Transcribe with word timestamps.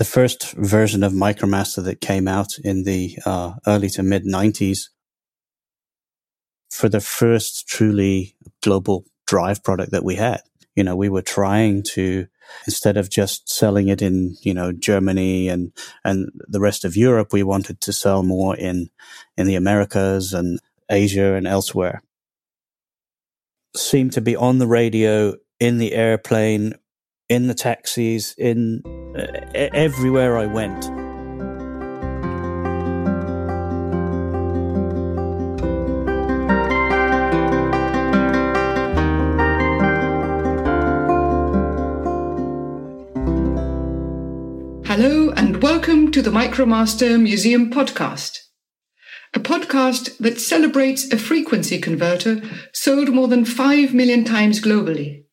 the 0.00 0.04
first 0.06 0.52
version 0.52 1.02
of 1.02 1.12
Micromaster 1.12 1.84
that 1.84 2.00
came 2.00 2.26
out 2.26 2.58
in 2.64 2.84
the 2.84 3.18
uh, 3.26 3.52
early 3.66 3.90
to 3.90 4.02
mid 4.02 4.24
90s 4.24 4.88
for 6.70 6.88
the 6.88 7.02
first 7.02 7.68
truly 7.68 8.34
global 8.62 9.04
drive 9.26 9.62
product 9.62 9.92
that 9.92 10.02
we 10.02 10.14
had. 10.14 10.40
You 10.74 10.84
know, 10.84 10.96
we 10.96 11.10
were 11.10 11.20
trying 11.20 11.82
to 11.92 12.26
instead 12.66 12.96
of 12.96 13.10
just 13.10 13.50
selling 13.50 13.88
it 13.88 14.00
in, 14.00 14.36
you 14.40 14.54
know, 14.54 14.72
Germany 14.72 15.50
and 15.50 15.70
and 16.02 16.30
the 16.48 16.60
rest 16.60 16.86
of 16.86 16.96
Europe, 16.96 17.34
we 17.34 17.42
wanted 17.42 17.82
to 17.82 17.92
sell 17.92 18.22
more 18.22 18.56
in 18.56 18.88
in 19.36 19.46
the 19.46 19.56
Americas 19.56 20.32
and 20.32 20.60
Asia 20.90 21.34
and 21.34 21.46
elsewhere. 21.46 22.00
Seemed 23.76 24.14
to 24.14 24.22
be 24.22 24.34
on 24.34 24.60
the 24.60 24.66
radio, 24.66 25.36
in 25.60 25.76
the 25.76 25.92
airplane, 25.92 26.72
in 27.30 27.46
the 27.46 27.54
taxis, 27.54 28.34
in 28.36 28.82
uh, 29.16 29.22
everywhere 29.54 30.36
I 30.36 30.46
went. 30.46 30.84
Hello 44.86 45.30
and 45.36 45.62
welcome 45.62 46.10
to 46.10 46.20
the 46.20 46.32
Micromaster 46.32 47.22
Museum 47.22 47.70
podcast, 47.70 48.38
a 49.34 49.38
podcast 49.38 50.18
that 50.18 50.40
celebrates 50.40 51.12
a 51.12 51.16
frequency 51.16 51.78
converter 51.78 52.42
sold 52.72 53.10
more 53.10 53.28
than 53.28 53.44
5 53.44 53.94
million 53.94 54.24
times 54.24 54.60
globally. 54.60 55.26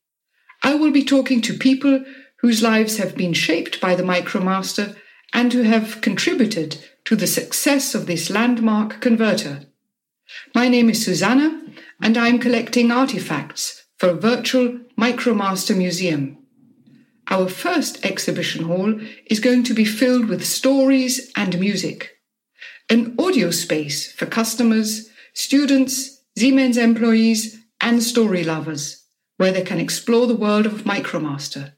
I 0.64 0.76
will 0.76 0.92
be 0.92 1.04
talking 1.04 1.42
to 1.42 1.58
people 1.58 2.04
whose 2.42 2.62
lives 2.62 2.98
have 2.98 3.16
been 3.16 3.34
shaped 3.34 3.80
by 3.82 3.96
the 3.96 4.04
Micromaster 4.04 4.96
and 5.34 5.52
who 5.54 5.64
have 5.64 6.02
contributed 6.02 6.78
to 7.06 7.16
the 7.16 7.28
success 7.28 7.96
of 7.96 8.06
this 8.06 8.30
landmark 8.30 9.02
converter. 9.02 9.66
My 10.54 10.68
name 10.68 10.90
is 10.90 11.04
Susanna, 11.04 11.62
and 12.02 12.18
I'm 12.18 12.40
collecting 12.40 12.92
artifacts 12.92 13.86
for 13.98 14.10
a 14.10 14.14
virtual 14.14 14.80
Micromaster 15.00 15.76
museum. 15.76 16.38
Our 17.30 17.50
first 17.50 18.06
exhibition 18.06 18.66
hall 18.66 19.00
is 19.26 19.40
going 19.40 19.64
to 19.64 19.74
be 19.74 19.86
filled 19.86 20.28
with 20.28 20.46
stories 20.46 21.32
and 21.36 21.60
music, 21.60 22.18
an 22.90 23.16
audio 23.20 23.52
space 23.52 24.12
for 24.12 24.26
customers, 24.26 25.10
students, 25.34 26.24
Siemens 26.38 26.78
employees, 26.78 27.58
and 27.82 28.02
story 28.02 28.44
lovers 28.44 29.07
where 29.38 29.52
they 29.52 29.62
can 29.62 29.80
explore 29.80 30.28
the 30.28 30.36
world 30.36 30.66
of 30.66 30.84
Micromaster. 30.84 31.74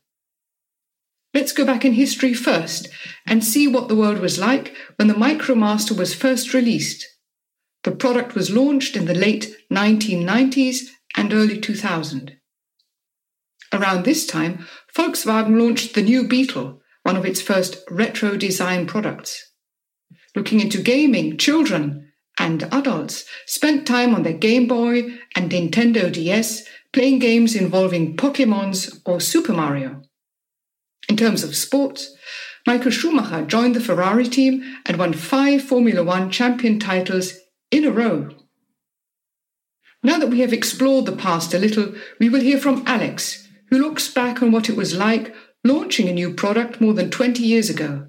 Let's 1.34 1.52
go 1.52 1.66
back 1.66 1.86
in 1.86 1.94
history 1.94 2.34
first 2.34 2.90
and 3.28 3.44
see 3.44 3.68
what 3.68 3.88
the 3.88 3.96
world 3.96 4.20
was 4.20 4.40
like 4.40 4.76
when 4.96 5.08
the 5.08 5.14
Micromaster 5.14 5.96
was 5.96 6.16
first 6.16 6.54
released. 6.54 7.06
The 7.84 7.92
product 7.92 8.34
was 8.34 8.50
launched 8.50 8.96
in 8.96 9.06
the 9.06 9.14
late 9.14 9.56
1990s 9.72 10.88
and 11.16 11.32
early 11.32 11.60
2000. 11.60 12.36
Around 13.72 14.04
this 14.04 14.26
time, 14.26 14.66
Volkswagen 14.96 15.60
launched 15.60 15.94
the 15.94 16.02
new 16.02 16.28
Beetle, 16.28 16.82
one 17.04 17.16
of 17.16 17.26
its 17.26 17.42
first 17.42 17.78
retro 17.90 18.36
design 18.36 18.88
products. 18.88 19.52
Looking 20.36 20.60
into 20.60 20.82
gaming, 20.82 21.38
children 21.38 22.09
and 22.40 22.64
adults 22.74 23.26
spent 23.46 23.86
time 23.86 24.16
on 24.16 24.24
their 24.24 24.34
Game 24.34 24.68
Boy 24.68 25.20
and 25.36 25.52
Nintendo 25.52 26.12
DS 26.12 26.64
playing 26.94 27.20
games 27.20 27.56
involving 27.56 28.16
Pokemons 28.16 29.02
or 29.06 29.20
Super 29.20 29.54
Mario. 29.54 30.02
In 31.08 31.18
terms 31.18 31.44
of 31.44 31.56
sports, 31.56 32.16
Michael 32.66 32.92
Schumacher 32.92 33.46
joined 33.46 33.76
the 33.76 33.82
Ferrari 33.82 34.28
team 34.28 34.64
and 34.86 34.98
won 34.98 35.14
five 35.14 35.62
Formula 35.62 36.04
One 36.04 36.32
champion 36.32 36.80
titles 36.80 37.34
in 37.72 37.86
a 37.86 37.92
row. 37.92 38.30
Now 40.02 40.18
that 40.18 40.30
we 40.30 40.40
have 40.40 40.54
explored 40.54 41.06
the 41.06 41.16
past 41.16 41.54
a 41.54 41.60
little, 41.60 41.94
we 42.20 42.30
will 42.30 42.40
hear 42.40 42.58
from 42.58 42.84
Alex, 42.88 43.48
who 43.70 43.78
looks 43.78 44.12
back 44.12 44.42
on 44.42 44.52
what 44.52 44.70
it 44.70 44.78
was 44.78 44.96
like 44.96 45.36
launching 45.64 46.08
a 46.08 46.14
new 46.14 46.34
product 46.34 46.80
more 46.80 46.94
than 46.94 47.12
20 47.12 47.44
years 47.44 47.70
ago. 47.70 48.08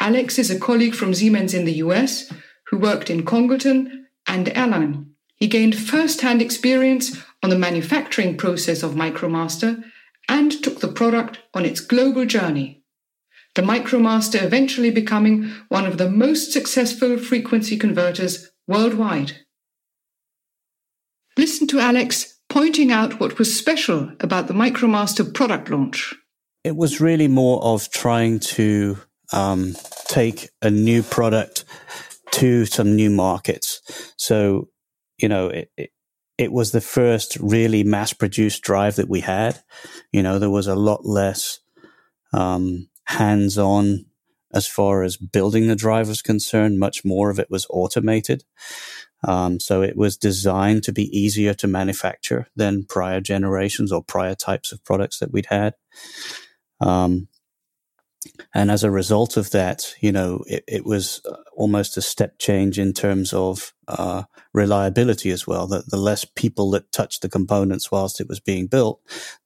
Alex 0.00 0.38
is 0.38 0.50
a 0.50 0.58
colleague 0.58 0.94
from 0.94 1.14
Siemens 1.14 1.52
in 1.52 1.66
the 1.66 1.74
US 1.74 2.32
who 2.74 2.80
worked 2.80 3.08
in 3.08 3.24
Congleton 3.24 4.08
and 4.26 4.48
Erlangen. 4.48 5.10
He 5.36 5.46
gained 5.46 5.76
first 5.76 6.22
hand 6.22 6.42
experience 6.42 7.16
on 7.40 7.50
the 7.50 7.58
manufacturing 7.58 8.36
process 8.36 8.82
of 8.82 8.94
Micromaster 8.94 9.84
and 10.28 10.50
took 10.50 10.80
the 10.80 10.88
product 10.88 11.38
on 11.54 11.64
its 11.64 11.78
global 11.78 12.26
journey. 12.26 12.82
The 13.54 13.62
Micromaster 13.62 14.42
eventually 14.42 14.90
becoming 14.90 15.52
one 15.68 15.86
of 15.86 15.98
the 15.98 16.10
most 16.10 16.52
successful 16.52 17.16
frequency 17.16 17.76
converters 17.76 18.50
worldwide. 18.66 19.44
Listen 21.36 21.68
to 21.68 21.78
Alex 21.78 22.40
pointing 22.48 22.90
out 22.90 23.20
what 23.20 23.38
was 23.38 23.56
special 23.56 24.10
about 24.18 24.48
the 24.48 24.54
Micromaster 24.54 25.32
product 25.32 25.70
launch. 25.70 26.12
It 26.64 26.74
was 26.74 27.00
really 27.00 27.28
more 27.28 27.62
of 27.62 27.88
trying 27.90 28.40
to 28.58 28.98
um, 29.32 29.76
take 30.08 30.48
a 30.60 30.70
new 30.70 31.04
product 31.04 31.64
to 32.34 32.66
some 32.66 32.96
new 32.96 33.10
markets. 33.10 33.80
So, 34.16 34.68
you 35.18 35.28
know, 35.28 35.48
it, 35.48 35.70
it, 35.76 35.90
it 36.36 36.52
was 36.52 36.72
the 36.72 36.80
first 36.80 37.36
really 37.36 37.84
mass 37.84 38.12
produced 38.12 38.62
drive 38.62 38.96
that 38.96 39.08
we 39.08 39.20
had. 39.20 39.62
You 40.12 40.22
know, 40.22 40.38
there 40.38 40.50
was 40.50 40.66
a 40.66 40.74
lot 40.74 41.06
less 41.06 41.60
um, 42.32 42.88
hands 43.04 43.56
on 43.56 44.06
as 44.52 44.66
far 44.66 45.04
as 45.04 45.16
building 45.16 45.68
the 45.68 45.76
drive 45.76 46.08
was 46.08 46.22
concerned. 46.22 46.80
Much 46.80 47.04
more 47.04 47.30
of 47.30 47.38
it 47.38 47.50
was 47.50 47.66
automated. 47.70 48.44
Um, 49.22 49.60
so 49.60 49.82
it 49.82 49.96
was 49.96 50.16
designed 50.16 50.82
to 50.84 50.92
be 50.92 51.16
easier 51.16 51.54
to 51.54 51.68
manufacture 51.68 52.48
than 52.56 52.84
prior 52.84 53.20
generations 53.20 53.92
or 53.92 54.02
prior 54.02 54.34
types 54.34 54.72
of 54.72 54.84
products 54.84 55.20
that 55.20 55.32
we'd 55.32 55.46
had. 55.46 55.74
Um, 56.80 57.28
and 58.54 58.70
as 58.70 58.84
a 58.84 58.90
result 58.90 59.36
of 59.36 59.50
that, 59.50 59.94
you 60.00 60.12
know, 60.12 60.42
it, 60.46 60.64
it, 60.66 60.84
was 60.84 61.20
uh, 61.24 61.36
almost 61.54 61.96
a 61.96 62.02
step 62.02 62.38
change 62.38 62.78
in 62.78 62.92
terms 62.92 63.32
of 63.32 63.72
uh, 63.88 64.24
reliability 64.52 65.30
as 65.30 65.46
well. 65.46 65.66
That 65.66 65.90
the 65.90 65.96
less 65.96 66.24
people 66.24 66.70
that 66.72 66.90
touched 66.92 67.22
the 67.22 67.28
components 67.28 67.90
whilst 67.90 68.20
it 68.20 68.28
was 68.28 68.40
being 68.40 68.66
built, 68.66 69.00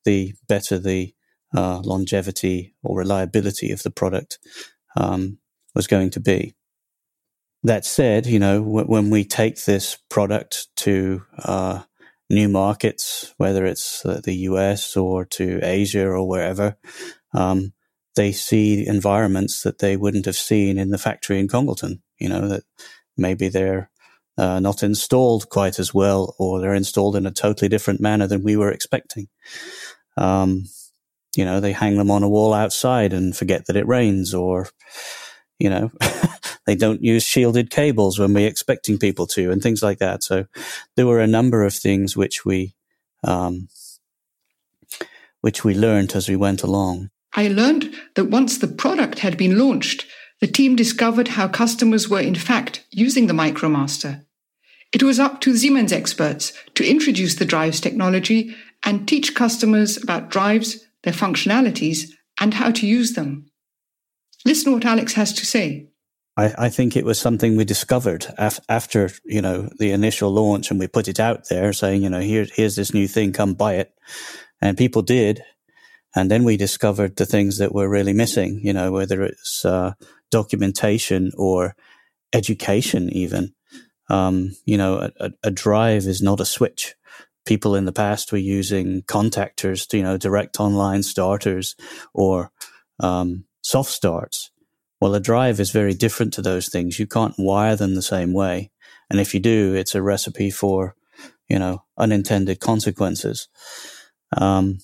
the 0.04 0.34
better 0.47 0.78
the 0.78 1.15
uh, 1.54 1.81
longevity 1.81 2.75
or 2.82 2.99
reliability 2.99 3.72
of 3.72 3.82
the 3.82 3.91
product 3.91 4.38
um, 4.97 5.38
was 5.75 5.87
going 5.87 6.10
to 6.10 6.20
be. 6.20 6.55
That 7.65 7.84
said, 7.84 8.26
you 8.26 8.38
know, 8.38 8.62
w- 8.62 8.87
when 8.87 9.10
we 9.10 9.25
take 9.25 9.65
this 9.65 9.99
product 10.09 10.69
to 10.78 11.25
uh, 11.38 11.82
new 12.31 12.49
markets, 12.49 13.34
whether 13.37 13.66
it's 13.66 14.05
uh, 14.06 14.20
the 14.22 14.34
US 14.34 14.97
or 14.97 15.25
to 15.26 15.60
Asia 15.62 16.06
or 16.06 16.26
wherever, 16.28 16.76
um, 17.34 17.72
they 18.19 18.33
see 18.33 18.84
environments 18.84 19.62
that 19.62 19.79
they 19.79 19.97
wouldn't 19.97 20.27
have 20.27 20.37
seen 20.37 20.77
in 20.77 20.91
the 20.91 20.99
factory 20.99 21.39
in 21.39 21.47
Congleton. 21.47 22.03
You 22.19 22.29
know, 22.29 22.49
that 22.49 22.65
maybe 23.17 23.49
they're 23.49 23.91
uh, 24.37 24.59
not 24.59 24.83
installed 24.83 25.49
quite 25.49 25.79
as 25.79 25.95
well, 25.95 26.34
or 26.37 26.61
they're 26.61 26.75
installed 26.75 27.15
in 27.15 27.27
a 27.27 27.31
totally 27.31 27.69
different 27.69 28.01
manner 28.01 28.27
than 28.27 28.43
we 28.43 28.56
were 28.56 28.73
expecting. 28.73 29.29
Um, 30.17 30.65
you 31.37 31.45
know, 31.45 31.61
they 31.61 31.71
hang 31.71 31.97
them 31.97 32.11
on 32.11 32.25
a 32.25 32.29
wall 32.29 32.53
outside 32.53 33.12
and 33.12 33.37
forget 33.37 33.67
that 33.67 33.77
it 33.77 33.87
rains, 33.87 34.35
or, 34.35 34.67
you 35.61 35.71
know, 35.71 35.93
they 36.67 36.75
don't 36.75 37.00
use 37.00 37.23
shielded 37.23 37.71
cables 37.71 38.19
when 38.19 38.35
we're 38.35 38.49
expecting 38.49 38.99
people 38.99 39.29
to, 39.29 39.53
and 39.53 39.62
things 39.62 39.81
like 39.81 39.99
that. 39.99 40.25
So 40.25 40.47
there 40.97 41.06
were 41.06 41.21
a 41.21 41.29
number 41.29 41.62
of 41.62 41.73
things 41.73 42.17
which 42.17 42.45
we, 42.45 42.75
um, 43.23 43.69
which 45.41 45.62
we 45.62 45.73
learned 45.77 46.17
as 46.17 46.29
we 46.29 46.35
went 46.35 46.65
along. 46.65 47.11
I 47.34 47.49
learned 47.49 47.94
that 48.15 48.31
once 48.31 48.59
the 48.59 48.69
product 48.69 49.21
had 49.21 49.37
been 49.37 49.59
launched, 49.59 50.06
the 50.41 50.47
team 50.47 50.76
discovered 50.76 51.29
how 51.29 51.49
customers 51.49 52.08
were 52.08 52.20
in 52.20 52.35
fact 52.35 52.85
using 52.91 53.26
the 53.26 53.35
Micromaster. 53.35 54.25
It 54.93 55.03
was 55.03 55.19
up 55.19 55.41
to 55.43 55.56
Siemens 55.56 55.93
experts 55.93 56.53
to 56.75 56.88
introduce 56.88 57.35
the 57.35 57.44
drives 57.44 57.81
technology 57.81 58.55
and 58.85 59.06
teach 59.06 59.35
customers 59.35 60.03
about 60.03 60.31
drives, 60.31 60.79
their 61.03 61.12
functionalities, 61.12 62.11
and 62.41 62.55
how 62.55 62.70
to 62.70 62.87
use 62.87 63.12
them. 63.12 63.50
Listen 64.44 64.73
what 64.73 64.85
Alex 64.85 65.14
has 65.14 65.32
to 65.35 65.44
say. 65.44 65.88
I, 66.37 66.55
I 66.56 66.69
think 66.69 66.97
it 66.97 67.05
was 67.05 67.19
something 67.19 67.56
we 67.56 67.64
discovered 67.64 68.26
af- 68.38 68.61
after, 68.69 69.11
you 69.25 69.43
know, 69.43 69.69
the 69.79 69.91
initial 69.91 70.31
launch 70.31 70.70
and 70.70 70.79
we 70.79 70.87
put 70.87 71.08
it 71.08 71.19
out 71.19 71.49
there 71.49 71.73
saying, 71.73 72.03
you 72.03 72.08
know, 72.08 72.20
here, 72.20 72.47
here's 72.55 72.76
this 72.76 72.94
new 72.94 73.08
thing, 73.08 73.32
come 73.32 73.55
buy 73.55 73.75
it. 73.75 73.93
And 74.61 74.79
people 74.79 75.03
did. 75.03 75.43
And 76.14 76.31
then 76.31 76.44
we 76.44 76.56
discovered 76.56 77.16
the 77.16 77.26
things 77.26 77.58
that 77.58 77.75
were 77.75 77.88
really 77.88 78.12
missing, 78.12 78.60
you 78.62 78.72
know, 78.72 78.90
whether 78.90 79.22
it's 79.22 79.64
uh, 79.64 79.93
documentation 80.31 81.32
or 81.37 81.76
education, 82.32 83.10
even. 83.10 83.55
Um, 84.10 84.52
you 84.64 84.78
know, 84.78 85.10
a, 85.20 85.31
a, 85.43 85.50
drive 85.50 86.06
is 86.06 86.22
not 86.22 86.40
a 86.40 86.46
switch. 86.46 86.94
People 87.44 87.75
in 87.75 87.84
the 87.84 87.93
past 87.93 88.32
were 88.32 88.38
using 88.38 89.02
contactors, 89.02 89.87
to, 89.88 89.99
you 89.99 90.02
know, 90.02 90.16
direct 90.16 90.60
online 90.60 91.02
starters 91.02 91.76
or, 92.14 92.50
um, 93.00 93.44
soft 93.60 93.90
starts. 93.90 94.50
Well, 95.00 95.14
a 95.14 95.20
drive 95.20 95.60
is 95.60 95.70
very 95.70 95.93
different 95.93 96.32
to 96.34 96.43
those 96.43 96.69
things. 96.69 96.99
You 96.99 97.06
can't 97.06 97.38
wire 97.38 97.76
them 97.76 97.94
the 97.94 98.02
same 98.02 98.32
way. 98.32 98.70
And 99.10 99.20
if 99.20 99.34
you 99.34 99.40
do, 99.40 99.75
it's 99.75 99.94
a 99.94 100.02
recipe 100.02 100.50
for, 100.50 100.96
you 101.49 101.58
know, 101.58 101.84
unintended 101.99 102.60
consequences. 102.60 103.49
Um, 104.37 104.78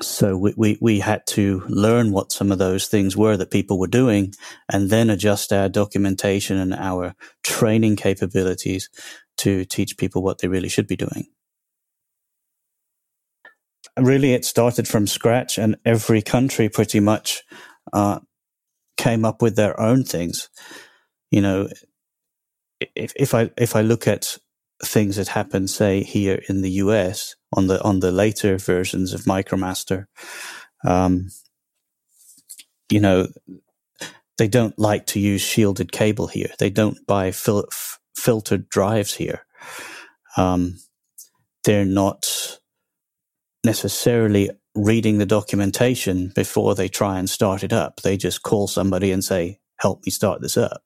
so 0.00 0.36
we, 0.36 0.54
we, 0.56 0.78
we 0.80 1.00
had 1.00 1.26
to 1.28 1.62
learn 1.68 2.12
what 2.12 2.32
some 2.32 2.52
of 2.52 2.58
those 2.58 2.86
things 2.86 3.16
were 3.16 3.36
that 3.36 3.50
people 3.50 3.78
were 3.78 3.88
doing 3.88 4.32
and 4.70 4.90
then 4.90 5.10
adjust 5.10 5.52
our 5.52 5.68
documentation 5.68 6.56
and 6.56 6.72
our 6.72 7.14
training 7.42 7.96
capabilities 7.96 8.88
to 9.38 9.64
teach 9.64 9.96
people 9.96 10.22
what 10.22 10.38
they 10.38 10.48
really 10.48 10.68
should 10.68 10.86
be 10.86 10.96
doing. 10.96 11.26
Really, 13.98 14.32
it 14.32 14.44
started 14.44 14.86
from 14.86 15.06
scratch 15.06 15.58
and 15.58 15.76
every 15.84 16.22
country 16.22 16.68
pretty 16.68 17.00
much, 17.00 17.42
uh, 17.92 18.20
came 18.96 19.24
up 19.24 19.42
with 19.42 19.56
their 19.56 19.78
own 19.80 20.04
things. 20.04 20.48
You 21.30 21.40
know, 21.40 21.68
if, 22.94 23.12
if 23.16 23.34
I, 23.34 23.50
if 23.58 23.74
I 23.74 23.82
look 23.82 24.06
at 24.06 24.38
things 24.84 25.16
that 25.16 25.28
happen, 25.28 25.68
say 25.68 26.02
here 26.02 26.42
in 26.48 26.62
the 26.62 26.70
US 26.72 27.36
on 27.54 27.66
the 27.68 27.82
on 27.82 28.00
the 28.00 28.12
later 28.12 28.58
versions 28.58 29.12
of 29.14 29.22
MicroMaster, 29.22 30.06
um, 30.86 31.28
you 32.90 33.00
know, 33.00 33.28
they 34.38 34.48
don't 34.48 34.78
like 34.78 35.06
to 35.08 35.20
use 35.20 35.42
shielded 35.42 35.92
cable 35.92 36.26
here. 36.28 36.50
They 36.58 36.70
don't 36.70 37.06
buy 37.06 37.32
fil- 37.32 37.68
f- 37.72 38.00
filtered 38.16 38.68
drives 38.68 39.14
here. 39.14 39.46
Um, 40.36 40.78
they're 41.64 41.84
not 41.84 42.58
necessarily 43.64 44.50
reading 44.74 45.18
the 45.18 45.26
documentation 45.26 46.32
before 46.34 46.74
they 46.74 46.88
try 46.88 47.18
and 47.18 47.28
start 47.30 47.62
it 47.64 47.72
up. 47.72 48.02
They 48.02 48.16
just 48.16 48.42
call 48.42 48.68
somebody 48.68 49.12
and 49.12 49.24
say, 49.24 49.60
"Help 49.78 50.04
me 50.06 50.10
start 50.12 50.42
this 50.42 50.56
up." 50.56 50.82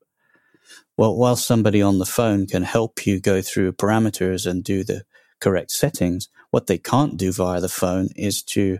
Well, 0.98 1.14
while 1.14 1.37
somebody 1.37 1.82
on 1.82 1.98
the 1.98 2.06
phone 2.06 2.46
can 2.46 2.62
help 2.62 3.06
you 3.06 3.20
go 3.20 3.43
through 3.43 3.72
parameters 3.72 4.46
and 4.50 4.64
do 4.64 4.82
the 4.82 5.04
correct 5.40 5.70
settings, 5.70 6.28
what 6.50 6.66
they 6.69 6.78
can't 6.78 7.19
do 7.19 7.32
via 7.32 7.60
the 7.60 7.69
phone 7.69 8.08
is 8.16 8.43
to 8.44 8.78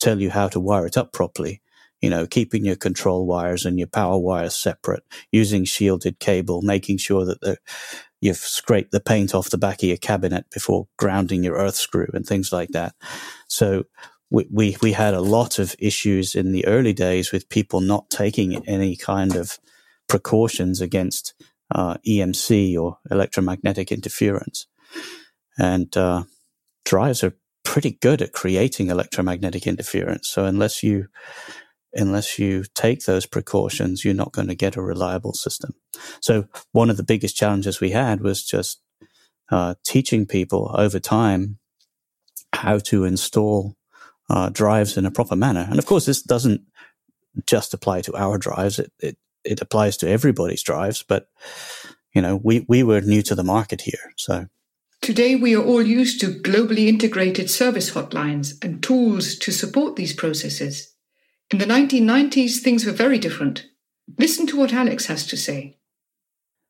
tell 0.00 0.20
you 0.20 0.30
how 0.30 0.48
to 0.48 0.60
wire 0.60 0.86
it 0.86 0.96
up 0.96 1.12
properly. 1.12 1.60
You 2.00 2.08
know, 2.08 2.26
keeping 2.26 2.64
your 2.64 2.76
control 2.76 3.26
wires 3.26 3.66
and 3.66 3.78
your 3.78 3.88
power 3.88 4.16
wires 4.16 4.54
separate, 4.54 5.02
using 5.30 5.64
shielded 5.64 6.20
cable, 6.20 6.62
making 6.62 6.98
sure 6.98 7.26
that 7.26 7.40
the, 7.40 7.58
you've 8.20 8.36
scraped 8.36 8.92
the 8.92 9.00
paint 9.00 9.34
off 9.34 9.50
the 9.50 9.58
back 9.58 9.82
of 9.82 9.88
your 9.88 9.98
cabinet 9.98 10.46
before 10.50 10.86
grounding 10.96 11.42
your 11.42 11.56
earth 11.56 11.74
screw 11.74 12.06
and 12.14 12.24
things 12.24 12.52
like 12.52 12.70
that. 12.70 12.94
So 13.48 13.84
we, 14.30 14.46
we, 14.50 14.76
we 14.80 14.92
had 14.92 15.12
a 15.12 15.20
lot 15.20 15.58
of 15.58 15.74
issues 15.78 16.34
in 16.34 16.52
the 16.52 16.66
early 16.66 16.92
days 16.92 17.32
with 17.32 17.48
people 17.48 17.80
not 17.80 18.08
taking 18.10 18.66
any 18.66 18.96
kind 18.96 19.36
of 19.36 19.58
precautions 20.08 20.80
against 20.80 21.34
uh, 21.74 21.96
EMC 22.06 22.78
or 22.78 22.98
electromagnetic 23.10 23.92
interference. 23.92 24.66
And 25.58 25.94
uh, 25.96 26.24
drives 26.84 27.22
are 27.22 27.36
pretty 27.64 27.98
good 28.00 28.22
at 28.22 28.32
creating 28.32 28.88
electromagnetic 28.88 29.66
interference. 29.66 30.28
So 30.28 30.44
unless 30.44 30.82
you 30.82 31.08
unless 31.94 32.38
you 32.38 32.64
take 32.74 33.04
those 33.04 33.26
precautions, 33.26 34.04
you're 34.04 34.14
not 34.14 34.32
going 34.32 34.48
to 34.48 34.54
get 34.54 34.76
a 34.76 34.82
reliable 34.82 35.32
system. 35.32 35.72
So 36.20 36.44
one 36.72 36.90
of 36.90 36.96
the 36.96 37.02
biggest 37.02 37.36
challenges 37.36 37.80
we 37.80 37.90
had 37.90 38.20
was 38.20 38.44
just 38.44 38.82
uh, 39.50 39.74
teaching 39.84 40.26
people 40.26 40.74
over 40.74 41.00
time 41.00 41.58
how 42.52 42.78
to 42.78 43.04
install 43.04 43.74
uh, 44.30 44.50
drives 44.50 44.96
in 44.96 45.06
a 45.06 45.10
proper 45.10 45.36
manner. 45.36 45.66
And 45.68 45.78
of 45.78 45.86
course, 45.86 46.04
this 46.04 46.22
doesn't 46.22 46.62
just 47.46 47.72
apply 47.72 48.02
to 48.02 48.16
our 48.16 48.38
drives. 48.38 48.78
It, 48.78 48.92
it 48.98 49.16
it 49.48 49.60
applies 49.60 49.96
to 49.98 50.08
everybody's 50.08 50.62
drives, 50.62 51.02
but 51.02 51.28
you 52.14 52.22
know, 52.22 52.36
we, 52.36 52.64
we 52.68 52.82
were 52.82 53.00
new 53.00 53.22
to 53.22 53.34
the 53.34 53.44
market 53.44 53.82
here. 53.82 54.12
So 54.16 54.46
today 55.00 55.36
we 55.36 55.54
are 55.54 55.64
all 55.64 55.82
used 55.82 56.20
to 56.20 56.28
globally 56.28 56.88
integrated 56.88 57.50
service 57.50 57.92
hotlines 57.92 58.62
and 58.64 58.82
tools 58.82 59.36
to 59.38 59.52
support 59.52 59.96
these 59.96 60.12
processes. 60.12 60.94
In 61.50 61.58
the 61.58 61.64
1990s, 61.64 62.58
things 62.58 62.84
were 62.84 62.92
very 62.92 63.18
different. 63.18 63.66
Listen 64.18 64.46
to 64.48 64.56
what 64.56 64.72
Alex 64.72 65.06
has 65.06 65.26
to 65.28 65.36
say. 65.36 65.78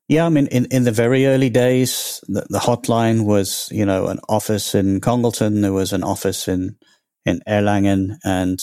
Yeah, 0.09 0.25
I 0.25 0.31
mean, 0.31 0.47
in, 0.47 0.65
in 0.67 0.85
the 0.85 0.93
very 0.93 1.27
early 1.27 1.51
days, 1.51 2.25
the, 2.29 2.47
the 2.49 2.61
hotline 2.61 3.27
was, 3.27 3.69
you 3.71 3.85
know, 3.85 4.07
an 4.07 4.21
office 4.29 4.75
in 4.75 5.01
Congleton. 5.01 5.61
There 5.61 5.73
was 5.73 5.93
an 5.93 6.03
office 6.03 6.49
in, 6.49 6.77
in 7.27 7.43
Erlangen 7.47 8.17
and 8.25 8.59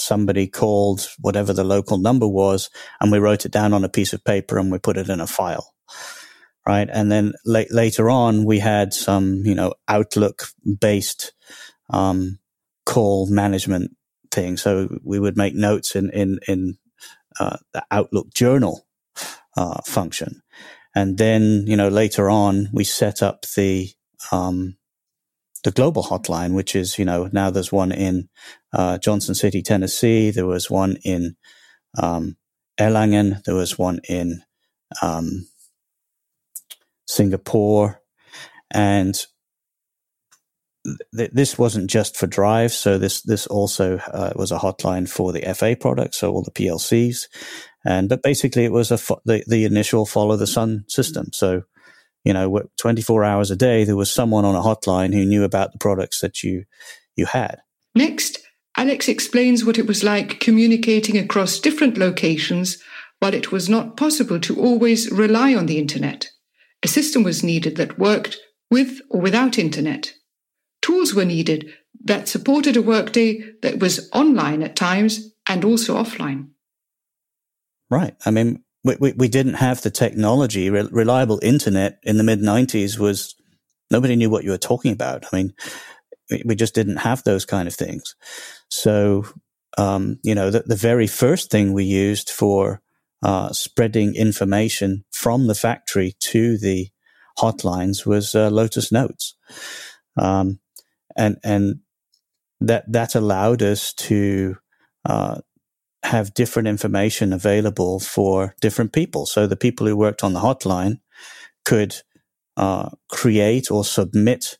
somebody 0.00 0.46
called 0.46 1.08
whatever 1.18 1.52
the 1.52 1.64
local 1.64 1.98
number 1.98 2.26
was 2.26 2.70
and 3.00 3.12
we 3.12 3.18
wrote 3.18 3.44
it 3.44 3.52
down 3.52 3.72
on 3.72 3.84
a 3.84 3.88
piece 3.88 4.12
of 4.12 4.24
paper 4.24 4.58
and 4.58 4.70
we 4.70 4.78
put 4.78 4.96
it 4.96 5.08
in 5.08 5.20
a 5.20 5.26
file. 5.26 5.74
Right. 6.66 6.88
And 6.92 7.10
then 7.10 7.32
la- 7.46 7.64
later 7.70 8.10
on, 8.10 8.44
we 8.44 8.58
had 8.58 8.92
some, 8.92 9.42
you 9.44 9.54
know, 9.54 9.74
Outlook 9.86 10.48
based, 10.80 11.32
um, 11.88 12.38
call 12.84 13.26
management 13.30 13.96
thing. 14.30 14.58
So 14.58 14.88
we 15.02 15.18
would 15.18 15.36
make 15.36 15.54
notes 15.54 15.96
in, 15.96 16.10
in, 16.10 16.40
in, 16.46 16.76
uh, 17.40 17.56
the 17.72 17.84
Outlook 17.90 18.34
journal, 18.34 18.86
uh, 19.56 19.80
function. 19.86 20.42
And 20.94 21.16
then, 21.16 21.66
you 21.66 21.76
know, 21.76 21.88
later 21.88 22.28
on, 22.28 22.68
we 22.72 22.84
set 22.84 23.22
up 23.22 23.46
the, 23.56 23.88
um, 24.32 24.77
the 25.68 25.72
global 25.74 26.02
hotline, 26.02 26.54
which 26.54 26.74
is, 26.74 26.98
you 26.98 27.04
know, 27.04 27.28
now 27.30 27.50
there's 27.50 27.70
one 27.70 27.92
in 27.92 28.30
uh, 28.72 28.96
Johnson 28.96 29.34
City, 29.34 29.60
Tennessee. 29.60 30.30
There 30.30 30.46
was 30.46 30.70
one 30.70 30.96
in 31.04 31.36
um, 32.02 32.38
Erlangen. 32.80 33.44
There 33.44 33.54
was 33.54 33.78
one 33.78 34.00
in 34.08 34.40
um, 35.02 35.46
Singapore. 37.06 38.00
And 38.70 39.14
th- 41.14 41.32
this 41.34 41.58
wasn't 41.58 41.90
just 41.90 42.16
for 42.16 42.26
drive. 42.26 42.72
So 42.72 42.96
this, 42.96 43.20
this 43.20 43.46
also 43.46 43.98
uh, 43.98 44.32
was 44.36 44.50
a 44.50 44.58
hotline 44.58 45.06
for 45.06 45.34
the 45.34 45.42
FA 45.54 45.76
products, 45.78 46.20
so 46.20 46.32
all 46.32 46.42
the 46.42 46.50
PLCs. 46.50 47.26
And, 47.84 48.08
but 48.08 48.22
basically 48.22 48.64
it 48.64 48.72
was 48.72 48.90
a, 48.90 48.96
fo- 48.96 49.20
the, 49.26 49.44
the 49.46 49.66
initial 49.66 50.06
follow 50.06 50.36
the 50.36 50.46
sun 50.46 50.86
system. 50.88 51.26
So, 51.34 51.64
you 52.24 52.32
know, 52.32 52.62
24 52.78 53.24
hours 53.24 53.50
a 53.50 53.56
day, 53.56 53.84
there 53.84 53.96
was 53.96 54.12
someone 54.12 54.44
on 54.44 54.54
a 54.54 54.62
hotline 54.62 55.14
who 55.14 55.24
knew 55.24 55.44
about 55.44 55.72
the 55.72 55.78
products 55.78 56.20
that 56.20 56.42
you, 56.42 56.64
you 57.16 57.26
had. 57.26 57.60
Next, 57.94 58.38
Alex 58.76 59.08
explains 59.08 59.64
what 59.64 59.78
it 59.78 59.86
was 59.86 60.04
like 60.04 60.40
communicating 60.40 61.16
across 61.16 61.58
different 61.58 61.98
locations 61.98 62.78
while 63.18 63.34
it 63.34 63.50
was 63.50 63.68
not 63.68 63.96
possible 63.96 64.38
to 64.40 64.60
always 64.60 65.10
rely 65.10 65.54
on 65.54 65.66
the 65.66 65.78
internet. 65.78 66.30
A 66.82 66.88
system 66.88 67.22
was 67.22 67.42
needed 67.42 67.76
that 67.76 67.98
worked 67.98 68.38
with 68.70 69.00
or 69.10 69.20
without 69.20 69.58
internet. 69.58 70.14
Tools 70.80 71.14
were 71.14 71.24
needed 71.24 71.72
that 72.04 72.28
supported 72.28 72.76
a 72.76 72.82
workday 72.82 73.42
that 73.62 73.80
was 73.80 74.08
online 74.12 74.62
at 74.62 74.76
times 74.76 75.32
and 75.48 75.64
also 75.64 75.96
offline. 75.96 76.50
Right. 77.90 78.14
I 78.24 78.30
mean, 78.30 78.62
we, 78.84 78.96
we, 79.00 79.12
we 79.12 79.28
didn't 79.28 79.54
have 79.54 79.82
the 79.82 79.90
technology. 79.90 80.70
Re- 80.70 80.88
reliable 80.90 81.40
internet 81.42 81.98
in 82.02 82.16
the 82.16 82.24
mid 82.24 82.40
90s 82.40 82.98
was 82.98 83.34
nobody 83.90 84.16
knew 84.16 84.30
what 84.30 84.44
you 84.44 84.50
were 84.50 84.58
talking 84.58 84.92
about. 84.92 85.24
I 85.32 85.36
mean, 85.36 85.54
we 86.44 86.54
just 86.54 86.74
didn't 86.74 86.98
have 86.98 87.24
those 87.24 87.44
kind 87.44 87.66
of 87.66 87.74
things. 87.74 88.14
So, 88.70 89.24
um, 89.76 90.18
you 90.22 90.34
know, 90.34 90.50
the, 90.50 90.62
the, 90.66 90.76
very 90.76 91.06
first 91.06 91.50
thing 91.50 91.72
we 91.72 91.84
used 91.84 92.30
for 92.30 92.82
uh, 93.22 93.52
spreading 93.52 94.14
information 94.14 95.04
from 95.10 95.46
the 95.46 95.54
factory 95.54 96.14
to 96.20 96.58
the 96.58 96.88
hotlines 97.38 98.04
was 98.04 98.34
uh, 98.34 98.50
Lotus 98.50 98.92
Notes, 98.92 99.34
um, 100.16 100.58
and 101.16 101.36
and 101.44 101.80
that 102.60 102.90
that 102.90 103.14
allowed 103.14 103.62
us 103.62 103.92
to 103.94 104.56
uh, 105.04 105.40
have 106.04 106.34
different 106.34 106.68
information 106.68 107.32
available 107.32 108.00
for 108.00 108.54
different 108.60 108.92
people. 108.92 109.26
So 109.26 109.46
the 109.46 109.56
people 109.56 109.86
who 109.86 109.96
worked 109.96 110.22
on 110.22 110.32
the 110.32 110.40
hotline 110.40 111.00
could 111.64 111.96
uh, 112.56 112.90
create 113.08 113.70
or 113.70 113.84
submit 113.84 114.58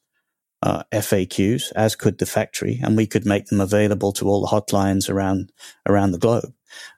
uh, 0.62 0.82
FAQs, 0.92 1.72
as 1.76 1.94
could 1.94 2.18
the 2.18 2.26
factory, 2.26 2.80
and 2.82 2.96
we 2.96 3.06
could 3.06 3.24
make 3.24 3.46
them 3.46 3.60
available 3.60 4.12
to 4.12 4.28
all 4.28 4.40
the 4.40 4.48
hotlines 4.48 5.08
around 5.08 5.52
around 5.86 6.12
the 6.12 6.18
globe. 6.18 6.52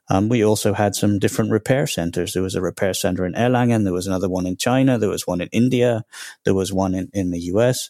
Um, 0.09 0.29
we 0.29 0.43
also 0.43 0.73
had 0.73 0.95
some 0.95 1.19
different 1.19 1.51
repair 1.51 1.87
centers. 1.87 2.33
There 2.33 2.43
was 2.43 2.55
a 2.55 2.61
repair 2.61 2.93
center 2.93 3.25
in 3.25 3.33
Erlangen. 3.33 3.83
There 3.83 3.93
was 3.93 4.07
another 4.07 4.29
one 4.29 4.45
in 4.45 4.57
China. 4.57 4.97
There 4.97 5.09
was 5.09 5.27
one 5.27 5.41
in 5.41 5.49
India. 5.51 6.03
There 6.43 6.53
was 6.53 6.73
one 6.73 6.93
in, 6.93 7.09
in 7.13 7.31
the 7.31 7.39
US. 7.53 7.89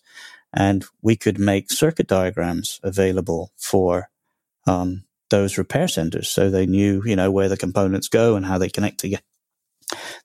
And 0.54 0.86
we 1.02 1.16
could 1.16 1.40
make 1.40 1.72
circuit 1.72 2.08
diagrams 2.08 2.80
available 2.84 3.52
for 3.58 4.10
um, 4.68 5.06
those 5.32 5.58
repair 5.58 5.88
centers. 5.88 6.30
So 6.30 6.50
they 6.50 6.68
knew, 6.68 7.02
you 7.06 7.16
know, 7.16 7.32
where 7.32 7.50
the 7.50 7.58
components 7.58 8.08
go 8.08 8.36
and 8.36 8.46
how 8.46 8.60
they 8.60 8.70
connect 8.70 9.00
to- 9.00 9.18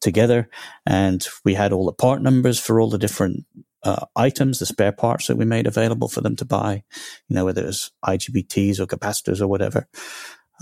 together. 0.01 0.51
And 0.85 1.27
we 1.45 1.55
had 1.55 1.73
all 1.73 1.87
the 1.87 1.93
part 1.93 2.21
numbers 2.21 2.61
for 2.61 2.81
all 2.81 2.91
the 2.91 2.99
different 2.99 3.47
uh, 3.83 4.07
items, 4.15 4.59
the 4.59 4.67
spare 4.67 4.93
parts 4.93 5.29
that 5.29 5.37
we 5.37 5.45
made 5.45 5.67
available 5.67 6.09
for 6.09 6.21
them 6.21 6.37
to 6.37 6.45
buy, 6.45 6.83
you 7.29 7.37
know, 7.37 7.45
whether 7.45 7.67
it's 7.67 7.91
IGBTs 8.05 8.79
or 8.79 8.87
capacitors 8.87 9.41
or 9.41 9.47
whatever. 9.47 9.89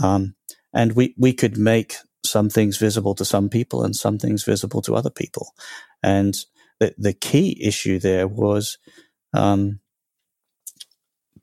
Um, 0.03 0.37
and 0.73 0.93
we 0.93 1.15
we 1.19 1.33
could 1.33 1.57
make 1.57 1.95
some 2.25 2.49
things 2.49 2.77
visible 2.79 3.15
to 3.15 3.25
some 3.25 3.49
people 3.49 3.85
and 3.85 3.95
some 3.97 4.19
things 4.19 4.45
visible 4.45 4.83
to 4.83 4.95
other 4.95 5.11
people. 5.11 5.55
And 6.03 6.35
the 6.81 6.95
the 6.99 7.13
key 7.13 7.59
issue 7.61 7.99
there 7.99 8.29
was. 8.29 8.79
Um, 9.33 9.81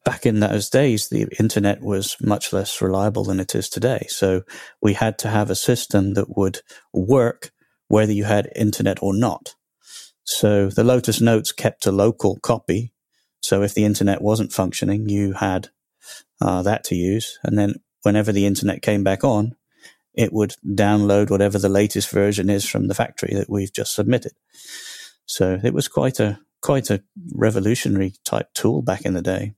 back 0.03 0.25
in 0.25 0.39
those 0.39 0.69
days, 0.69 1.09
the 1.09 1.27
internet 1.39 1.81
was 1.81 2.17
much 2.21 2.53
less 2.53 2.81
reliable 2.81 3.23
than 3.23 3.39
it 3.39 3.55
is 3.55 3.69
today. 3.69 4.05
So 4.09 4.43
we 4.81 4.93
had 4.93 5.17
to 5.19 5.29
have 5.29 5.49
a 5.49 5.55
system 5.55 6.13
that 6.15 6.37
would 6.37 6.61
work 6.93 7.51
whether 7.87 8.13
you 8.13 8.23
had 8.23 8.51
internet 8.55 9.03
or 9.03 9.13
not. 9.13 9.55
So 10.23 10.69
the 10.69 10.83
Lotus 10.83 11.19
Notes 11.19 11.51
kept 11.51 11.85
a 11.85 11.91
local 11.91 12.39
copy. 12.39 12.93
So 13.41 13.63
if 13.63 13.73
the 13.73 13.83
internet 13.83 14.21
wasn't 14.21 14.53
functioning, 14.53 15.09
you 15.09 15.33
had 15.33 15.69
uh, 16.39 16.61
that 16.63 16.83
to 16.85 16.95
use. 16.95 17.37
And 17.43 17.57
then 17.57 17.75
whenever 18.03 18.31
the 18.31 18.45
internet 18.45 18.81
came 18.81 19.03
back 19.03 19.23
on, 19.23 19.55
it 20.13 20.31
would 20.33 20.55
download 20.65 21.29
whatever 21.29 21.57
the 21.57 21.69
latest 21.69 22.09
version 22.09 22.49
is 22.49 22.67
from 22.67 22.87
the 22.87 22.93
factory 22.93 23.33
that 23.35 23.49
we've 23.49 23.73
just 23.73 23.93
submitted. 23.93 24.33
So 25.25 25.59
it 25.63 25.73
was 25.73 25.87
quite 25.87 26.19
a 26.19 26.39
quite 26.61 26.91
a 26.91 27.03
revolutionary 27.33 28.13
type 28.23 28.53
tool 28.53 28.81
back 28.81 29.03
in 29.03 29.13
the 29.13 29.21
day. 29.21 29.55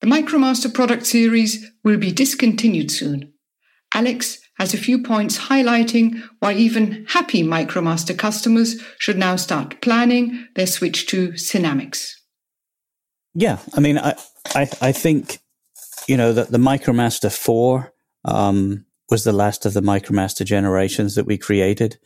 The 0.00 0.06
MicroMaster 0.06 0.72
product 0.72 1.06
series 1.06 1.70
will 1.84 1.98
be 1.98 2.10
discontinued 2.10 2.90
soon. 2.90 3.32
Alex 3.92 4.38
has 4.58 4.72
a 4.72 4.78
few 4.78 5.02
points 5.02 5.38
highlighting 5.38 6.22
why 6.38 6.54
even 6.54 7.04
happy 7.08 7.42
MicroMaster 7.42 8.16
customers 8.16 8.80
should 8.98 9.18
now 9.18 9.36
start 9.36 9.80
planning 9.82 10.46
their 10.54 10.66
switch 10.66 11.06
to 11.08 11.32
Sinamics. 11.32 12.12
Yeah, 13.34 13.58
I 13.74 13.80
mean, 13.80 13.98
I, 13.98 14.14
I, 14.54 14.68
I 14.80 14.92
think, 14.92 15.38
you 16.06 16.16
know, 16.16 16.32
that 16.32 16.50
the 16.50 16.58
MicroMaster 16.58 17.34
4 17.34 17.92
um, 18.24 18.86
was 19.10 19.24
the 19.24 19.32
last 19.32 19.66
of 19.66 19.74
the 19.74 19.82
MicroMaster 19.82 20.44
generations 20.44 21.14
that 21.14 21.26
we 21.26 21.36
created. 21.36 21.98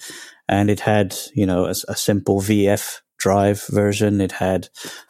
And 0.49 0.69
it 0.71 0.81
had, 0.81 1.15
you 1.35 1.47
know, 1.47 1.67
a, 1.67 1.75
a 1.89 1.97
simple 1.97 2.41
VF 2.41 3.01
drive 3.25 3.65
version. 3.71 4.21
It 4.21 4.33
had 4.33 4.69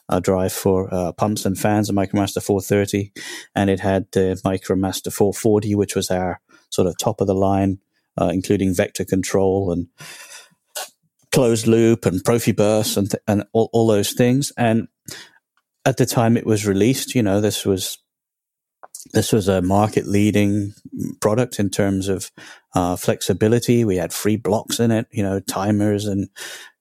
a 0.09 0.21
drive 0.21 0.52
for 0.52 0.88
uh, 0.94 1.11
pumps 1.11 1.44
and 1.44 1.59
fans, 1.59 1.90
a 1.90 1.92
MicroMaster 1.92 2.40
430, 2.40 3.11
and 3.56 3.68
it 3.68 3.80
had 3.80 4.06
the 4.12 4.40
MicroMaster 4.44 5.12
440, 5.12 5.75
which 5.75 5.97
was 5.97 6.12
our 6.12 6.40
sort 6.71 6.87
of 6.87 6.97
top 6.97 7.21
of 7.21 7.26
the 7.26 7.35
line, 7.35 7.80
uh, 8.21 8.30
including 8.33 8.73
vector 8.73 9.04
control 9.04 9.73
and 9.73 9.88
closed 11.33 11.66
loop 11.66 12.06
and 12.06 12.23
Profibus 12.23 12.97
and 12.97 13.11
th- 13.11 13.23
and 13.26 13.42
all, 13.52 13.68
all 13.73 13.88
those 13.88 14.12
things. 14.12 14.52
And 14.56 14.87
at 15.85 15.97
the 15.97 16.06
time 16.06 16.37
it 16.37 16.47
was 16.47 16.68
released, 16.68 17.16
you 17.16 17.23
know, 17.23 17.40
this 17.40 17.66
was 17.66 17.99
this 19.12 19.33
was 19.33 19.49
a 19.49 19.61
market 19.61 20.06
leading 20.06 20.73
product 21.21 21.59
in 21.59 21.68
terms 21.68 22.09
of 22.09 22.30
uh, 22.76 22.94
flexibility. 22.94 23.85
We 23.85 23.97
had 23.97 24.12
free 24.12 24.37
blocks 24.37 24.78
in 24.78 24.92
it, 24.92 25.09
you 25.11 25.25
know, 25.25 25.40
timers 25.40 26.06
and 26.06 26.28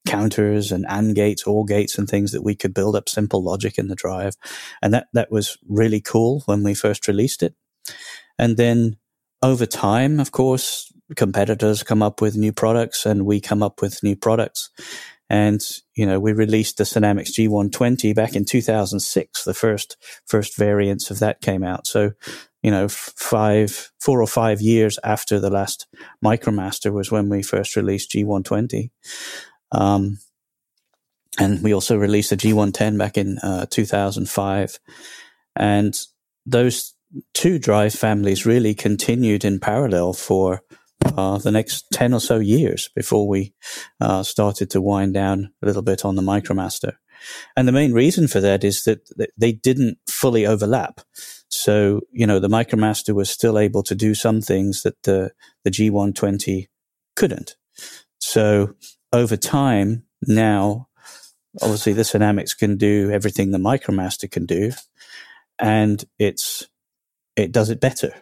counters 0.05 0.72
and 0.72 0.86
AND 0.88 1.15
gates, 1.15 1.43
OR 1.43 1.65
gates 1.65 1.98
and 1.98 2.07
things 2.07 2.31
that 2.31 2.43
we 2.43 2.55
could 2.55 2.74
build 2.74 2.95
up 2.95 3.10
simple 3.10 3.43
logic 3.43 3.77
in 3.77 3.88
the 3.88 3.95
drive. 3.95 4.36
And 4.81 4.93
that, 4.93 5.07
that 5.13 5.31
was 5.31 5.57
really 5.67 6.01
cool 6.01 6.41
when 6.45 6.63
we 6.63 6.74
first 6.74 7.07
released 7.07 7.43
it. 7.43 7.55
And 8.38 8.57
then 8.57 8.98
over 9.41 9.65
time, 9.65 10.19
of 10.19 10.31
course, 10.31 10.91
competitors 11.15 11.83
come 11.83 12.01
up 12.01 12.22
with 12.22 12.36
new 12.36 12.53
products 12.53 13.05
and 13.05 13.25
we 13.25 13.39
come 13.39 13.62
up 13.62 13.81
with 13.81 14.03
new 14.03 14.15
products. 14.15 14.69
And, 15.29 15.62
you 15.95 16.05
know, 16.05 16.19
we 16.19 16.33
released 16.33 16.77
the 16.77 16.83
Sinamics 16.83 17.31
G120 17.31 18.13
back 18.13 18.36
in 18.36 18.45
2006. 18.45 19.43
The 19.43 19.53
first, 19.53 19.98
first 20.27 20.55
variants 20.57 21.10
of 21.10 21.19
that 21.19 21.41
came 21.41 21.63
out. 21.63 21.88
So, 21.88 22.12
you 22.62 22.72
know, 22.72 22.88
five, 22.88 23.91
four 24.00 24.22
or 24.22 24.27
five 24.27 24.62
years 24.62 25.00
after 25.03 25.39
the 25.39 25.50
last 25.50 25.88
Micromaster 26.24 26.91
was 26.91 27.12
when 27.12 27.29
we 27.29 27.41
first 27.41 27.75
released 27.75 28.12
G120. 28.12 28.91
Um, 29.73 30.19
and 31.39 31.63
we 31.63 31.73
also 31.73 31.97
released 31.97 32.29
the 32.29 32.37
G110 32.37 32.97
back 32.97 33.17
in 33.17 33.39
uh, 33.39 33.65
2005. 33.69 34.79
And 35.55 35.99
those 36.45 36.93
two 37.33 37.59
drive 37.59 37.93
families 37.93 38.45
really 38.45 38.73
continued 38.73 39.43
in 39.43 39.59
parallel 39.59 40.13
for 40.13 40.61
uh, 41.17 41.37
the 41.37 41.51
next 41.51 41.85
10 41.91 42.13
or 42.13 42.19
so 42.19 42.39
years 42.39 42.89
before 42.95 43.27
we 43.27 43.53
uh, 43.99 44.23
started 44.23 44.69
to 44.71 44.81
wind 44.81 45.13
down 45.13 45.51
a 45.61 45.65
little 45.65 45.81
bit 45.81 46.05
on 46.05 46.15
the 46.15 46.21
Micromaster. 46.21 46.93
And 47.55 47.67
the 47.67 47.73
main 47.73 47.93
reason 47.93 48.27
for 48.27 48.41
that 48.41 48.63
is 48.63 48.83
that 48.83 49.07
they 49.37 49.51
didn't 49.51 49.97
fully 50.09 50.45
overlap. 50.45 51.01
So, 51.49 52.01
you 52.11 52.27
know, 52.27 52.39
the 52.39 52.49
Micromaster 52.49 53.13
was 53.13 53.29
still 53.29 53.57
able 53.57 53.83
to 53.83 53.95
do 53.95 54.13
some 54.13 54.41
things 54.41 54.83
that 54.83 55.01
the, 55.03 55.31
the 55.63 55.71
G120 55.71 56.67
couldn't. 57.15 57.55
So 58.19 58.73
over 59.13 59.38
time, 59.38 60.03
now, 60.27 60.88
obviously 61.62 61.93
the 61.93 62.01
Sinamics 62.01 62.58
can 62.58 62.77
do 62.77 63.12
everything 63.12 63.51
the 63.51 63.60
Micromaster 63.60 64.29
can 64.29 64.46
do, 64.46 64.72
and 65.60 66.03
it's 66.20 66.67
it 67.36 67.51
does 67.51 67.70
it 67.70 67.79
better. 67.79 68.13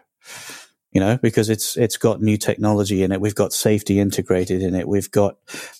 You 0.92 1.00
know, 1.00 1.18
because 1.18 1.50
it's 1.50 1.78
it's 1.78 1.98
got 1.98 2.22
new 2.22 2.38
technology 2.38 3.02
in 3.02 3.14
it. 3.14 3.22
We've 3.22 3.34
got 3.34 3.54
safety 3.54 4.00
integrated 4.00 4.62
in 4.62 4.76
it. 4.76 4.90
We've 4.90 5.10
got 5.10 5.38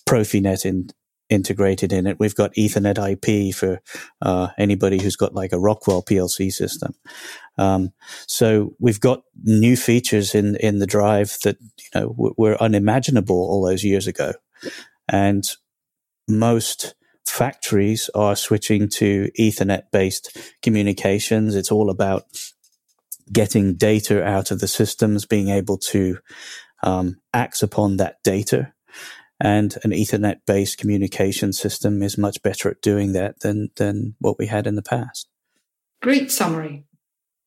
Profinet 0.08 0.64
in, 0.64 0.88
integrated 1.28 1.92
in 1.92 2.06
it. 2.06 2.18
We've 2.18 2.34
got 2.34 2.54
Ethernet 2.54 2.96
IP 2.96 3.54
for 3.54 3.82
uh, 4.22 4.48
anybody 4.56 5.02
who's 5.02 5.16
got 5.16 5.34
like 5.34 5.52
a 5.52 5.58
Rockwell 5.58 6.02
PLC 6.02 6.50
system. 6.50 6.94
Um, 7.58 7.92
so 8.26 8.74
we've 8.78 9.00
got 9.00 9.24
new 9.44 9.76
features 9.76 10.34
in 10.34 10.56
in 10.56 10.78
the 10.78 10.86
drive 10.86 11.36
that 11.44 11.58
you 11.60 12.00
know 12.00 12.14
were 12.38 12.60
unimaginable 12.62 13.36
all 13.36 13.62
those 13.62 13.84
years 13.84 14.06
ago. 14.06 14.32
And 15.08 15.44
most 16.28 16.94
factories 17.26 18.10
are 18.14 18.36
switching 18.36 18.88
to 18.88 19.30
Ethernet 19.38 19.84
based 19.90 20.36
communications. 20.62 21.54
It's 21.54 21.72
all 21.72 21.90
about 21.90 22.24
getting 23.32 23.74
data 23.74 24.22
out 24.22 24.50
of 24.50 24.60
the 24.60 24.68
systems, 24.68 25.26
being 25.26 25.48
able 25.48 25.78
to 25.78 26.18
um, 26.82 27.16
act 27.32 27.62
upon 27.62 27.96
that 27.96 28.22
data. 28.22 28.72
And 29.40 29.76
an 29.82 29.90
Ethernet 29.90 30.40
based 30.46 30.78
communication 30.78 31.52
system 31.52 32.02
is 32.02 32.18
much 32.18 32.42
better 32.42 32.70
at 32.70 32.80
doing 32.80 33.12
that 33.12 33.40
than, 33.40 33.70
than 33.76 34.14
what 34.18 34.38
we 34.38 34.46
had 34.46 34.66
in 34.66 34.76
the 34.76 34.82
past. 34.82 35.28
Great 36.00 36.30
summary. 36.30 36.84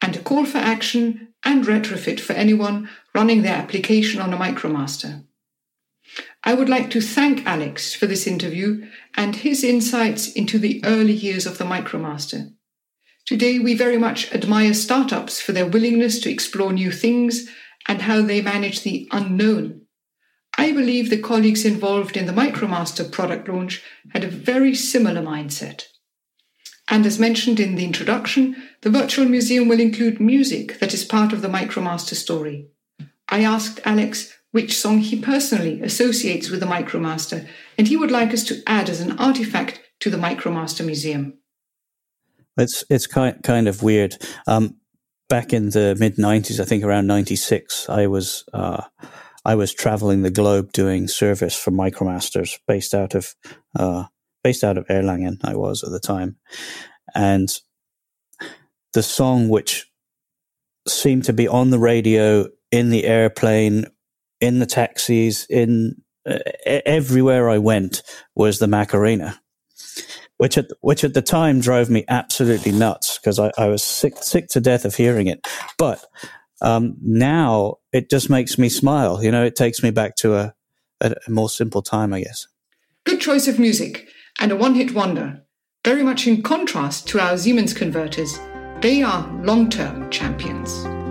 And 0.01 0.15
a 0.15 0.19
call 0.19 0.45
for 0.45 0.57
action 0.57 1.33
and 1.43 1.65
retrofit 1.65 2.19
for 2.19 2.33
anyone 2.33 2.89
running 3.13 3.43
their 3.43 3.55
application 3.55 4.19
on 4.19 4.33
a 4.33 4.37
MicroMaster. 4.37 5.23
I 6.43 6.53
would 6.53 6.69
like 6.69 6.89
to 6.91 7.01
thank 7.01 7.45
Alex 7.45 7.93
for 7.93 8.05
this 8.05 8.27
interview 8.27 8.87
and 9.15 9.35
his 9.35 9.63
insights 9.63 10.31
into 10.31 10.59
the 10.59 10.83
early 10.85 11.13
years 11.13 11.45
of 11.45 11.57
the 11.57 11.65
MicroMaster. 11.65 12.53
Today, 13.25 13.57
we 13.57 13.73
very 13.73 13.97
much 13.97 14.31
admire 14.31 14.73
startups 14.75 15.41
for 15.41 15.51
their 15.51 15.65
willingness 15.65 16.19
to 16.19 16.31
explore 16.31 16.71
new 16.71 16.91
things 16.91 17.49
and 17.87 18.03
how 18.03 18.21
they 18.21 18.41
manage 18.41 18.81
the 18.81 19.07
unknown. 19.11 19.81
I 20.57 20.71
believe 20.71 21.09
the 21.09 21.17
colleagues 21.17 21.65
involved 21.65 22.15
in 22.15 22.27
the 22.27 22.33
MicroMaster 22.33 23.11
product 23.11 23.49
launch 23.49 23.83
had 24.13 24.23
a 24.23 24.29
very 24.29 24.75
similar 24.75 25.21
mindset. 25.21 25.85
And 26.87 27.05
as 27.05 27.19
mentioned 27.19 27.59
in 27.59 27.75
the 27.75 27.83
introduction, 27.83 28.55
the 28.81 28.91
virtual 28.91 29.25
museum 29.25 29.67
will 29.67 29.79
include 29.79 30.19
music 30.19 30.79
that 30.79 30.93
is 30.93 31.03
part 31.03 31.33
of 31.33 31.41
the 31.41 31.47
MicroMaster 31.47 32.13
story. 32.13 32.67
I 33.27 33.43
asked 33.43 33.79
Alex 33.85 34.34
which 34.55 34.77
song 34.77 34.99
he 34.99 35.19
personally 35.19 35.81
associates 35.81 36.49
with 36.49 36.61
the 36.61 36.65
Micromaster, 36.65 37.45
and 37.77 37.89
he 37.89 37.97
would 37.97 38.09
like 38.09 38.33
us 38.33 38.41
to 38.45 38.63
add 38.65 38.89
as 38.89 39.01
an 39.01 39.11
artifact 39.19 39.81
to 39.99 40.09
the 40.09 40.15
Micromaster 40.15 40.85
Museum. 40.85 41.37
It's 42.55 42.85
it's 42.89 43.05
kind 43.05 43.43
kind 43.43 43.67
of 43.67 43.83
weird. 43.83 44.15
Um, 44.47 44.77
back 45.27 45.51
in 45.51 45.71
the 45.71 45.97
mid 45.99 46.15
'90s, 46.15 46.61
I 46.61 46.63
think 46.63 46.85
around 46.85 47.05
'96, 47.05 47.89
I 47.89 48.07
was 48.07 48.45
uh, 48.53 48.81
I 49.43 49.55
was 49.55 49.73
traveling 49.73 50.21
the 50.21 50.31
globe 50.31 50.71
doing 50.71 51.09
service 51.09 51.53
for 51.53 51.71
Micromasters, 51.71 52.57
based 52.65 52.93
out 52.93 53.13
of 53.13 53.35
uh, 53.77 54.05
based 54.41 54.63
out 54.63 54.77
of 54.77 54.87
Erlangen. 54.87 55.35
I 55.43 55.55
was 55.57 55.83
at 55.83 55.91
the 55.91 55.99
time, 55.99 56.37
and 57.13 57.49
the 58.93 59.03
song 59.03 59.49
which 59.49 59.91
seemed 60.87 61.25
to 61.25 61.33
be 61.33 61.45
on 61.45 61.71
the 61.71 61.79
radio 61.79 62.47
in 62.71 62.89
the 62.89 63.03
airplane 63.03 63.87
in 64.41 64.59
the 64.59 64.65
taxis, 64.65 65.45
in 65.49 66.01
uh, 66.27 66.39
everywhere 66.65 67.49
I 67.49 67.57
went 67.57 68.01
was 68.35 68.59
the 68.59 68.67
Macarena, 68.67 69.39
which 70.37 70.57
at 70.57 70.67
which 70.81 71.03
at 71.03 71.13
the 71.13 71.21
time 71.21 71.59
drove 71.59 71.89
me 71.89 72.03
absolutely 72.07 72.71
nuts 72.71 73.17
because 73.17 73.39
I, 73.39 73.51
I, 73.57 73.67
was 73.67 73.83
sick 73.83 74.17
sick 74.17 74.47
to 74.49 74.59
death 74.59 74.85
of 74.85 74.95
hearing 74.95 75.27
it. 75.27 75.45
But 75.77 76.03
um, 76.61 76.97
now 77.01 77.75
it 77.91 78.09
just 78.09 78.29
makes 78.29 78.57
me 78.57 78.69
smile. 78.69 79.23
You 79.23 79.31
know, 79.31 79.45
it 79.45 79.55
takes 79.55 79.83
me 79.83 79.91
back 79.91 80.15
to 80.17 80.35
a, 80.35 80.53
a, 81.01 81.15
more 81.27 81.49
simple 81.49 81.81
time, 81.81 82.13
I 82.13 82.21
guess. 82.21 82.47
Good 83.05 83.21
choice 83.21 83.47
of 83.47 83.59
music 83.59 84.07
and 84.39 84.51
a 84.51 84.55
one 84.55 84.75
hit 84.75 84.93
wonder. 84.93 85.41
Very 85.83 86.01
much 86.01 86.25
in 86.25 86.41
contrast 86.41 87.07
to 87.09 87.19
our 87.19 87.37
Siemens 87.37 87.73
converters, 87.73 88.39
they 88.81 89.03
are 89.03 89.31
long 89.43 89.69
term 89.69 90.09
champions. 90.09 91.04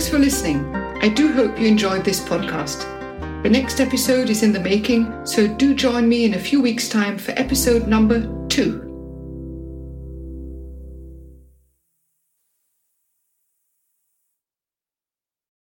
Thanks 0.00 0.12
for 0.12 0.18
listening. 0.18 0.74
I 1.02 1.10
do 1.10 1.30
hope 1.30 1.60
you 1.60 1.66
enjoyed 1.66 2.06
this 2.06 2.20
podcast. 2.20 2.84
The 3.42 3.50
next 3.50 3.80
episode 3.80 4.30
is 4.30 4.42
in 4.42 4.50
the 4.50 4.58
making, 4.58 5.26
so 5.26 5.46
do 5.46 5.74
join 5.74 6.08
me 6.08 6.24
in 6.24 6.32
a 6.32 6.38
few 6.38 6.62
weeks' 6.62 6.88
time 6.88 7.18
for 7.18 7.32
episode 7.32 7.86
number 7.86 8.26
two. 8.48 8.89